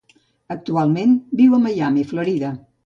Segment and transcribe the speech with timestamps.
[0.55, 1.13] Actualment
[1.43, 2.57] viu en Miami, Florida.